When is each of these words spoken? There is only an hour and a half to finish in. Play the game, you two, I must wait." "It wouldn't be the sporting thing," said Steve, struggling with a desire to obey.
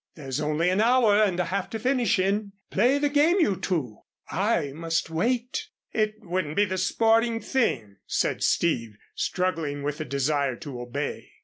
There 0.15 0.27
is 0.29 0.41
only 0.41 0.69
an 0.71 0.81
hour 0.81 1.21
and 1.21 1.39
a 1.39 1.45
half 1.45 1.69
to 1.69 1.77
finish 1.77 2.17
in. 2.17 2.53
Play 2.71 2.97
the 2.97 3.07
game, 3.07 3.39
you 3.39 3.55
two, 3.55 3.99
I 4.31 4.71
must 4.73 5.11
wait." 5.11 5.67
"It 5.93 6.15
wouldn't 6.23 6.55
be 6.55 6.65
the 6.65 6.79
sporting 6.79 7.39
thing," 7.39 7.97
said 8.07 8.41
Steve, 8.41 8.97
struggling 9.13 9.83
with 9.83 10.01
a 10.01 10.05
desire 10.05 10.55
to 10.55 10.81
obey. 10.81 11.33